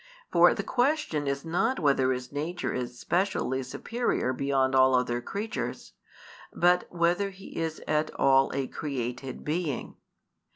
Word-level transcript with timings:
For 0.31 0.55
the 0.55 0.63
question 0.63 1.27
is 1.27 1.45
not 1.45 1.79
whether 1.79 2.11
His 2.11 2.31
nature 2.31 2.73
is 2.73 2.97
specially 2.97 3.61
superior 3.61 4.33
beyond 4.33 4.73
all 4.73 4.95
other 4.95 5.21
creatures, 5.21 5.93
but 6.51 6.87
whether 6.91 7.29
He 7.29 7.55
is 7.55 7.83
at 7.87 8.09
all 8.15 8.49
a 8.51 8.65
created 8.65 9.45
being. 9.45 9.97